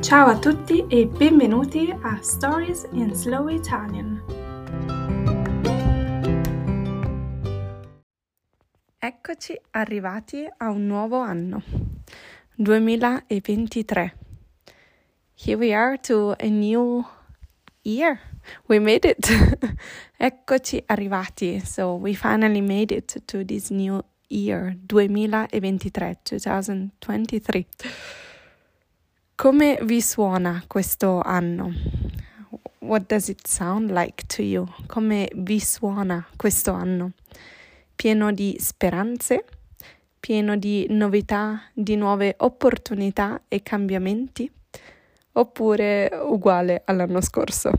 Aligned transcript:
Ciao 0.00 0.28
a 0.28 0.38
tutti 0.38 0.86
e 0.88 1.06
benvenuti 1.06 1.90
a 1.90 2.22
Stories 2.22 2.86
in 2.92 3.14
Slow 3.14 3.48
Italian. 3.48 4.22
Eccoci 8.96 9.60
arrivati 9.70 10.48
a 10.56 10.70
un 10.70 10.86
nuovo 10.86 11.18
anno, 11.18 11.62
2023. 12.54 14.14
Here 15.34 15.56
we 15.56 15.74
are 15.74 15.98
to 15.98 16.34
a 16.38 16.46
new 16.46 17.04
year. 17.82 18.20
We 18.66 18.78
made 18.78 19.04
it. 19.04 19.28
Eccoci 20.16 20.82
arrivati. 20.86 21.60
So 21.66 21.96
we 21.96 22.14
finally 22.14 22.60
made 22.60 22.94
it 22.94 23.20
to 23.26 23.44
this 23.44 23.70
new 23.70 24.02
year, 24.28 24.76
2023, 24.86 26.18
2023. 26.22 27.66
Come 29.40 29.78
vi 29.82 30.02
suona 30.02 30.64
questo 30.66 31.20
anno? 31.20 31.72
What 32.80 33.06
does 33.06 33.28
it 33.28 33.46
sound 33.46 33.92
like 33.92 34.26
to 34.34 34.42
you? 34.42 34.66
Come 34.88 35.30
vi 35.32 35.60
suona 35.60 36.26
questo 36.34 36.72
anno? 36.72 37.12
Pieno 37.94 38.32
di 38.32 38.56
speranze, 38.58 39.44
pieno 40.18 40.56
di 40.56 40.88
novità, 40.90 41.70
di 41.72 41.94
nuove 41.94 42.34
opportunità 42.38 43.42
e 43.46 43.62
cambiamenti? 43.62 44.50
Oppure 45.34 46.10
uguale 46.20 46.82
all'anno 46.84 47.20
scorso? 47.20 47.70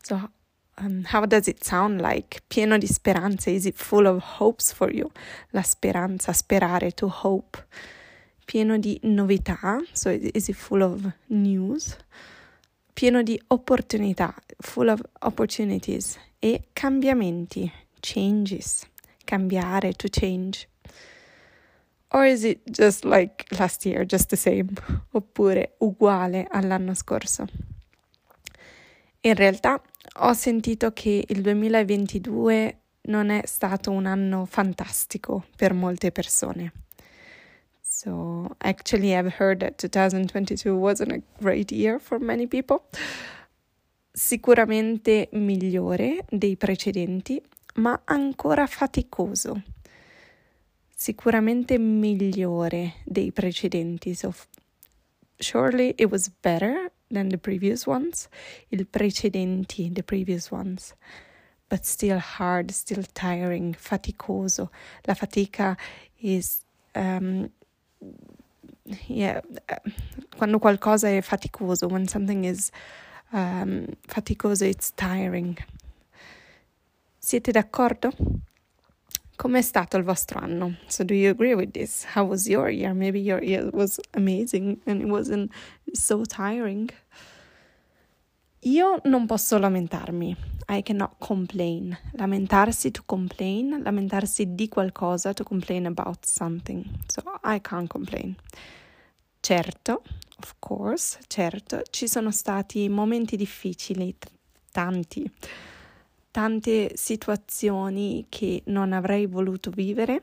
So, 0.00 0.30
um, 0.78 1.02
how 1.10 1.26
does 1.26 1.48
it 1.48 1.64
sound 1.64 2.00
like? 2.00 2.42
Pieno 2.46 2.78
di 2.78 2.86
speranze? 2.86 3.50
Is 3.50 3.64
it 3.64 3.74
full 3.74 4.06
of 4.06 4.22
hopes 4.38 4.72
for 4.72 4.94
you? 4.94 5.10
La 5.48 5.62
speranza, 5.62 6.32
sperare, 6.32 6.92
to 6.92 7.08
hope 7.08 7.64
pieno 8.50 8.78
di 8.78 8.98
novità, 9.04 9.80
so 9.92 10.10
is 10.10 10.50
full 10.54 10.80
of 10.80 11.08
news? 11.26 11.96
Pieno 12.92 13.22
di 13.22 13.40
opportunità, 13.46 14.34
full 14.58 14.88
of 14.88 15.00
opportunities 15.20 16.18
e 16.40 16.64
cambiamenti, 16.72 17.70
changes, 18.00 18.84
cambiare, 19.24 19.92
to 19.92 20.08
change. 20.10 20.66
Or 22.08 22.24
is 22.24 22.42
it 22.42 22.58
just 22.64 23.04
like 23.04 23.44
last 23.56 23.86
year, 23.86 24.04
just 24.04 24.30
the 24.30 24.36
same? 24.36 24.70
Oppure 25.12 25.76
uguale 25.78 26.48
all'anno 26.50 26.94
scorso? 26.94 27.46
In 29.20 29.34
realtà 29.36 29.80
ho 30.22 30.32
sentito 30.32 30.92
che 30.92 31.24
il 31.28 31.40
2022 31.40 32.78
non 33.02 33.30
è 33.30 33.42
stato 33.44 33.92
un 33.92 34.06
anno 34.06 34.44
fantastico 34.44 35.44
per 35.54 35.72
molte 35.72 36.10
persone. 36.10 36.72
So, 38.02 38.56
actually, 38.62 39.14
I've 39.14 39.34
heard 39.34 39.60
that 39.60 39.76
2022 39.76 40.74
wasn't 40.74 41.12
a 41.12 41.22
great 41.38 41.70
year 41.70 41.98
for 41.98 42.18
many 42.18 42.46
people. 42.46 42.84
Sicuramente 44.10 45.28
migliore 45.32 46.24
dei 46.30 46.56
precedenti, 46.56 47.42
ma 47.74 48.00
ancora 48.06 48.66
faticoso. 48.66 49.62
Sicuramente 50.96 51.76
migliore 51.76 52.94
dei 53.04 53.32
precedenti. 53.32 54.14
So, 54.14 54.32
surely 55.38 55.92
it 55.98 56.10
was 56.10 56.30
better 56.40 56.90
than 57.10 57.28
the 57.28 57.36
previous 57.36 57.86
ones. 57.86 58.30
Il 58.70 58.86
precedenti, 58.86 59.92
the 59.92 60.02
previous 60.02 60.50
ones. 60.50 60.94
But 61.68 61.84
still 61.84 62.18
hard, 62.18 62.70
still 62.70 63.04
tiring, 63.12 63.74
faticoso. 63.74 64.70
La 65.04 65.12
fatica 65.12 65.76
is 66.16 66.62
um, 66.94 67.50
yeah, 69.08 69.40
quando 70.36 70.58
qualcosa 70.58 71.08
è 71.08 71.20
faticoso, 71.20 71.86
when 71.86 72.06
something 72.06 72.44
is 72.44 72.70
um, 73.32 73.86
faticoso, 74.06 74.64
it's 74.64 74.92
tiring. 74.94 75.56
Siete 77.18 77.52
d'accordo? 77.52 78.12
Com'è 79.36 79.62
stato 79.62 79.96
il 79.96 80.04
vostro 80.04 80.38
anno? 80.38 80.76
So 80.86 81.02
do 81.04 81.14
you 81.14 81.30
agree 81.30 81.54
with 81.54 81.72
this? 81.72 82.04
How 82.14 82.26
was 82.26 82.46
your 82.46 82.68
year? 82.68 82.92
Maybe 82.92 83.20
your 83.20 83.42
year 83.42 83.70
was 83.72 83.98
amazing 84.12 84.80
and 84.86 85.00
it 85.00 85.08
wasn't 85.08 85.50
so 85.94 86.24
tiring. 86.24 86.90
Io 88.64 89.00
non 89.04 89.26
posso 89.26 89.58
lamentarmi. 89.58 90.36
I 90.72 90.82
cannot 90.82 91.16
complain. 91.18 91.96
Lamentarsi 92.12 92.92
to 92.92 93.02
complain, 93.04 93.80
lamentarsi 93.82 94.54
di 94.54 94.68
qualcosa 94.68 95.32
to 95.32 95.42
complain 95.42 95.86
about 95.86 96.24
something. 96.24 96.84
So 97.08 97.22
I 97.42 97.60
can't 97.60 97.88
complain. 97.88 98.36
Certo, 99.40 100.02
of 100.38 100.54
course, 100.60 101.18
certo, 101.26 101.82
ci 101.90 102.06
sono 102.06 102.30
stati 102.30 102.88
momenti 102.88 103.36
difficili, 103.36 104.14
tanti, 104.70 105.28
tante 106.30 106.92
situazioni 106.94 108.26
che 108.28 108.62
non 108.66 108.92
avrei 108.92 109.26
voluto 109.26 109.70
vivere 109.70 110.22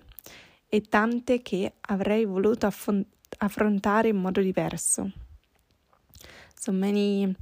e 0.69 0.81
tante 0.81 1.41
che 1.41 1.74
avrei 1.81 2.24
voluto 2.24 2.68
affon- 2.68 3.06
affrontare 3.40 4.08
in 4.09 4.18
modo 4.18 4.40
diverso. 4.40 5.12
So 6.56 6.72
many 6.72 7.35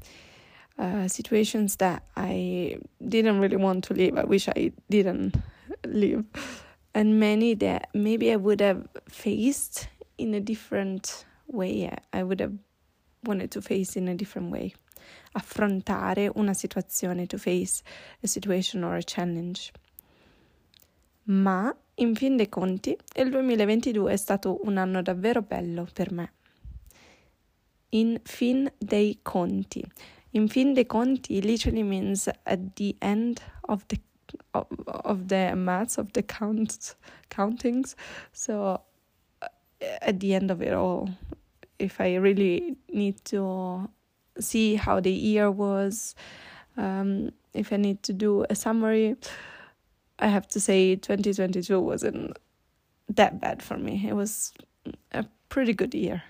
uh, 0.77 1.07
situations 1.07 1.77
that 1.77 2.03
I 2.15 2.77
didn't 3.05 3.39
really 3.39 3.57
want 3.57 3.85
to 3.85 3.93
live. 3.93 4.17
I 4.17 4.23
wish 4.23 4.47
I 4.49 4.71
didn't 4.89 5.35
live. 5.85 6.25
And 6.93 7.19
many 7.19 7.53
that 7.55 7.89
maybe 7.93 8.31
I 8.31 8.35
would 8.35 8.61
have 8.61 8.87
faced 9.09 9.87
in 10.17 10.33
a 10.33 10.39
different 10.39 11.25
way. 11.47 11.91
I 12.13 12.23
would 12.23 12.39
have 12.39 12.53
wanted 13.23 13.51
to 13.51 13.61
face 13.61 13.95
in 13.95 14.07
a 14.07 14.15
different 14.15 14.51
way. 14.51 14.73
Affrontare 15.35 16.31
una 16.35 16.53
situazione, 16.53 17.27
to 17.27 17.37
face 17.37 17.83
a 18.23 18.27
situation 18.27 18.83
or 18.83 18.95
a 18.95 19.03
challenge. 19.03 19.71
Ma 21.27 21.75
in 21.95 22.15
fin 22.15 22.37
dei 22.37 22.49
conti, 22.49 22.95
il 23.15 23.29
2022 23.29 24.13
è 24.13 24.17
stato 24.17 24.59
un 24.63 24.77
anno 24.77 25.01
davvero 25.01 25.41
bello 25.41 25.87
per 25.91 26.11
me. 26.11 26.31
In 27.89 28.19
fin 28.23 28.71
dei 28.77 29.19
conti. 29.21 29.83
In 30.35 30.49
fin 30.49 30.73
dei 30.73 30.83
conti 30.83 31.41
literally 31.41 31.81
means 31.81 32.27
at 32.45 32.75
the 32.75 32.93
end 33.01 33.41
of 33.69 33.87
the 33.87 33.97
of, 34.53 34.67
of 34.87 35.29
the 35.29 35.55
maths 35.55 35.97
of 35.97 36.11
the 36.11 36.23
counts 36.23 36.95
countings. 37.29 37.95
So 38.33 38.81
uh, 39.41 39.47
at 40.01 40.19
the 40.19 40.35
end 40.35 40.51
of 40.51 40.61
it 40.61 40.73
all, 40.73 41.09
if 41.79 42.01
I 42.01 42.15
really 42.15 42.75
need 42.91 43.23
to 43.25 43.89
see 44.37 44.75
how 44.75 44.99
the 44.99 45.11
year 45.11 45.49
was, 45.49 46.15
um, 46.75 47.31
if 47.53 47.71
I 47.71 47.77
need 47.77 48.03
to 48.03 48.11
do 48.11 48.45
a 48.49 48.55
summary, 48.55 49.15
I 50.19 50.27
have 50.27 50.49
to 50.49 50.59
say 50.59 50.97
2022 50.97 51.79
wasn't 51.79 52.37
that 53.07 53.39
bad 53.39 53.63
for 53.63 53.77
me. 53.77 54.05
It 54.05 54.15
was 54.15 54.51
a 55.13 55.23
pretty 55.47 55.73
good 55.73 55.93
year. 55.93 56.23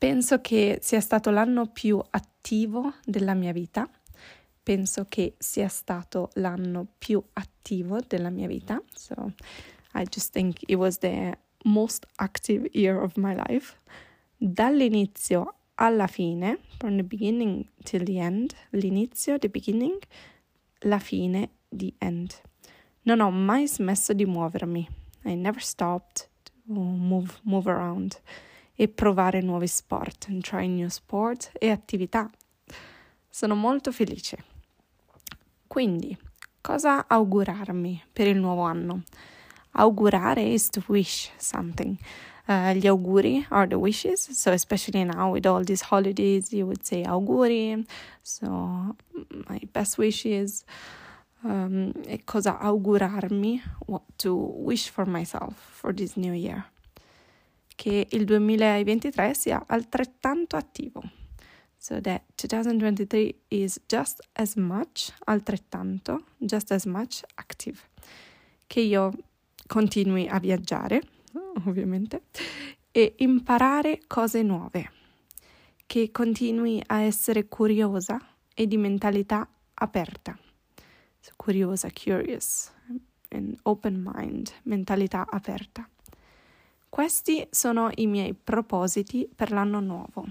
Penso 0.00 0.42
che 0.42 0.78
sia 0.80 1.00
stato 1.00 1.30
l'anno 1.30 1.66
più 1.66 2.02
attivo 2.10 2.33
della 3.04 3.34
mia 3.34 3.52
vita. 3.52 3.88
Penso 4.62 5.06
che 5.08 5.34
sia 5.38 5.68
stato 5.68 6.30
l'anno 6.34 6.86
più 6.98 7.22
attivo 7.34 8.00
della 8.06 8.30
mia 8.30 8.46
vita. 8.46 8.82
So 8.94 9.32
I 9.94 10.04
just 10.04 10.32
think 10.32 10.58
it 10.68 10.76
was 10.76 10.98
the 10.98 11.38
most 11.64 12.06
active 12.16 12.68
year 12.72 13.00
of 13.00 13.16
my 13.16 13.34
life. 13.34 13.76
Dall'inizio 14.36 15.54
alla 15.76 16.06
fine, 16.06 16.58
from 16.78 16.96
the 16.96 17.02
beginning 17.02 17.66
till 17.82 18.04
the 18.04 18.18
end, 18.18 18.54
l'inizio, 18.70 19.38
the 19.38 19.48
beginning, 19.48 19.98
la 20.82 20.98
fine, 20.98 21.48
the 21.70 21.94
end. 21.98 22.40
Non 23.02 23.20
ho 23.20 23.30
mai 23.30 23.66
smesso 23.66 24.12
di 24.12 24.24
muovermi. 24.24 24.88
I 25.24 25.34
never 25.34 25.62
stopped 25.62 26.28
to 26.44 26.52
move, 26.64 27.40
move 27.42 27.70
around 27.70 28.20
e 28.74 28.88
provare 28.88 29.40
nuovi 29.40 29.66
sport, 29.66 30.26
and 30.28 30.42
try 30.42 30.66
new 30.66 30.88
sport 30.88 31.52
e 31.58 31.70
attività. 31.70 32.30
Sono 33.28 33.54
molto 33.54 33.92
felice. 33.92 34.44
Quindi, 35.66 36.16
cosa 36.60 37.06
augurarmi 37.06 38.04
per 38.12 38.26
il 38.26 38.38
nuovo 38.38 38.62
anno? 38.62 39.02
Augurare 39.72 40.42
is 40.42 40.68
to 40.68 40.82
wish 40.86 41.30
something. 41.36 41.96
Uh, 42.46 42.72
gli 42.74 42.86
auguri 42.86 43.44
are 43.48 43.66
the 43.66 43.74
wishes, 43.74 44.30
so 44.30 44.50
especially 44.50 45.02
now 45.02 45.32
with 45.32 45.46
all 45.46 45.64
these 45.64 45.82
holidays, 45.82 46.52
you 46.52 46.66
would 46.66 46.84
say 46.84 47.02
auguri. 47.02 47.84
So, 48.22 48.94
my 49.48 49.60
best 49.72 49.98
wishes. 49.98 50.64
Um, 51.42 51.92
e 52.06 52.22
cosa 52.24 52.58
augurarmi? 52.60 53.62
What 53.86 54.02
to 54.18 54.34
wish 54.34 54.90
for 54.90 55.06
myself 55.06 55.54
for 55.56 55.94
this 55.94 56.16
new 56.16 56.34
year. 56.34 56.66
Che 57.74 58.06
il 58.10 58.24
2023 58.24 59.34
sia 59.34 59.64
altrettanto 59.66 60.56
attivo. 60.56 61.02
So 61.76 62.00
that 62.00 62.22
2023 62.34 63.42
is 63.48 63.80
just 63.86 64.26
as 64.32 64.54
much, 64.54 65.12
altrettanto, 65.24 66.24
just 66.38 66.70
as 66.72 66.84
much 66.84 67.22
active. 67.34 67.78
Che 68.66 68.80
io 68.80 69.12
continui 69.66 70.26
a 70.28 70.38
viaggiare, 70.38 71.02
ovviamente, 71.66 72.22
e 72.90 73.14
imparare 73.18 74.00
cose 74.06 74.42
nuove. 74.42 75.02
che 75.86 76.10
continui 76.10 76.82
a 76.86 77.02
essere 77.02 77.46
curiosa 77.46 78.20
e 78.54 78.66
di 78.66 78.76
mentalità 78.76 79.48
aperta. 79.74 80.38
So, 81.20 81.32
curiosa, 81.36 81.88
curious, 81.90 82.70
and 83.30 83.56
open 83.62 84.02
mind, 84.04 84.50
mentalità 84.64 85.26
aperta. 85.28 85.88
Questi 86.94 87.44
sono 87.50 87.90
i 87.96 88.06
miei 88.06 88.34
propositi 88.34 89.28
per 89.34 89.50
l'anno 89.50 89.80
nuovo. 89.80 90.26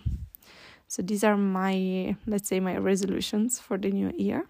So 0.87 1.03
these 1.03 1.27
are 1.27 1.35
my, 1.35 2.15
let's 2.23 2.47
say, 2.47 2.61
my 2.61 2.77
resolutions 2.77 3.59
for 3.59 3.77
the 3.77 3.89
new 3.89 4.09
year. 4.15 4.47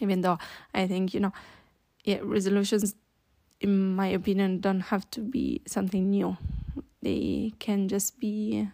Even 0.00 0.20
though 0.20 0.36
I 0.74 0.88
think, 0.88 1.14
you 1.14 1.20
know, 1.20 1.30
yeah, 2.02 2.18
resolutions, 2.24 2.96
in 3.60 3.94
my 3.94 4.08
opinion, 4.08 4.58
don't 4.58 4.80
have 4.90 5.08
to 5.10 5.20
be 5.20 5.62
something 5.64 6.10
new. 6.10 6.36
They 7.00 7.52
can 7.60 7.86
just 7.86 8.18
be 8.18 8.68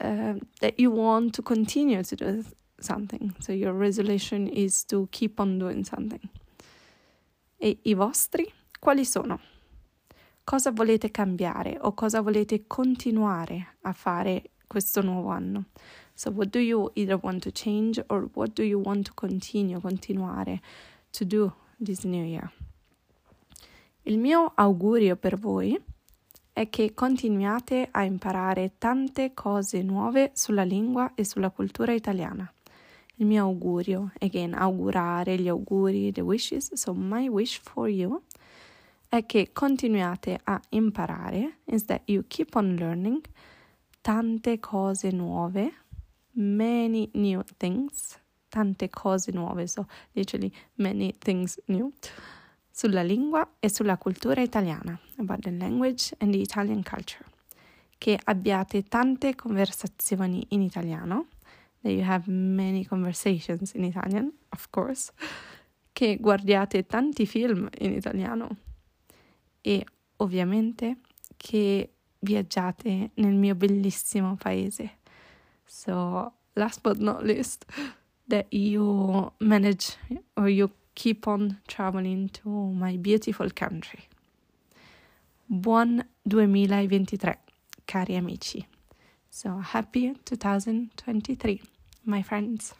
uh, 0.00 0.34
that 0.60 0.80
you 0.80 0.90
want 0.90 1.34
to 1.34 1.42
continue 1.42 2.02
to 2.02 2.16
do 2.16 2.44
something. 2.80 3.32
So 3.38 3.52
your 3.52 3.74
resolution 3.74 4.48
is 4.48 4.82
to 4.86 5.06
keep 5.12 5.38
on 5.38 5.60
doing 5.60 5.84
something. 5.84 6.28
E 7.60 7.78
i 7.84 7.94
vostri 7.94 8.52
quali 8.80 9.04
sono? 9.04 9.38
Cosa 10.46 10.70
volete 10.70 11.10
cambiare 11.10 11.76
o 11.80 11.92
cosa 11.92 12.20
volete 12.20 12.68
continuare 12.68 13.78
a 13.80 13.92
fare 13.92 14.50
questo 14.68 15.02
nuovo 15.02 15.30
anno? 15.30 15.64
So 16.14 16.30
what 16.30 16.50
do 16.50 16.60
you 16.60 16.88
either 16.94 17.18
want 17.20 17.42
to 17.42 17.50
change 17.52 18.00
or 18.10 18.30
what 18.32 18.52
do 18.52 18.62
you 18.62 18.80
want 18.80 19.06
to 19.06 19.12
continue, 19.14 19.80
continuare 19.80 20.60
to 21.10 21.24
do 21.24 21.52
this 21.82 22.04
new 22.04 22.22
year? 22.22 22.48
Il 24.04 24.18
mio 24.18 24.52
augurio 24.54 25.16
per 25.16 25.36
voi 25.36 25.76
è 26.52 26.70
che 26.70 26.94
continuiate 26.94 27.88
a 27.90 28.04
imparare 28.04 28.74
tante 28.78 29.34
cose 29.34 29.82
nuove 29.82 30.30
sulla 30.34 30.62
lingua 30.62 31.10
e 31.16 31.24
sulla 31.24 31.50
cultura 31.50 31.92
italiana. 31.92 32.48
Il 33.16 33.26
mio 33.26 33.42
augurio, 33.42 34.12
again, 34.20 34.54
augurare 34.54 35.36
gli 35.38 35.48
auguri, 35.48 36.12
the 36.12 36.20
wishes, 36.20 36.72
so 36.74 36.94
my 36.94 37.26
wish 37.26 37.58
for 37.60 37.88
you, 37.88 38.22
è 39.16 39.26
che 39.26 39.50
continuiate 39.52 40.38
a 40.44 40.60
imparare, 40.70 41.58
is 41.64 41.84
that 41.86 42.02
you 42.06 42.24
keep 42.26 42.54
on 42.54 42.76
learning 42.76 43.24
tante 44.00 44.58
cose 44.58 45.10
nuove, 45.10 45.72
many 46.32 47.08
new 47.14 47.42
things, 47.56 48.18
tante 48.48 48.88
cose 48.88 49.30
nuove, 49.32 49.66
so 49.66 49.86
literally 50.12 50.52
many 50.74 51.14
things 51.18 51.58
new 51.66 51.92
sulla 52.70 53.02
lingua 53.02 53.56
e 53.58 53.68
sulla 53.68 53.96
cultura 53.96 54.42
italiana, 54.42 54.98
about 55.16 55.40
the 55.40 55.50
language 55.50 56.14
and 56.18 56.32
the 56.32 56.40
Italian 56.40 56.82
culture. 56.82 57.24
Che 57.98 58.18
abbiate 58.24 58.82
tante 58.82 59.34
conversazioni 59.34 60.44
in 60.50 60.60
italiano, 60.60 61.28
that 61.80 61.92
you 61.92 62.04
have 62.04 62.30
many 62.30 62.84
conversations 62.84 63.72
in 63.72 63.84
Italian, 63.84 64.30
of 64.50 64.68
course, 64.70 65.12
che 65.92 66.18
guardiate 66.20 66.84
tanti 66.86 67.24
film 67.24 67.68
in 67.78 67.92
italiano 67.92 68.64
e 69.66 69.84
ovviamente 70.18 70.98
che 71.36 71.90
viaggiate 72.20 73.10
nel 73.14 73.34
mio 73.34 73.56
bellissimo 73.56 74.36
paese. 74.36 74.98
So, 75.66 76.32
last 76.54 76.80
but 76.82 76.98
not 76.98 77.24
least, 77.24 77.66
that 78.28 78.46
you 78.52 79.32
manage 79.40 79.96
or 80.36 80.48
you 80.48 80.70
keep 80.94 81.26
on 81.26 81.60
traveling 81.66 82.30
to 82.30 82.48
my 82.48 82.96
beautiful 82.96 83.50
country. 83.52 84.04
Buon 85.48 86.00
2023, 86.28 87.38
cari 87.86 88.16
amici. 88.16 88.64
So 89.28 89.58
happy 89.58 90.14
2023, 90.24 91.60
my 92.04 92.22
friends. 92.22 92.72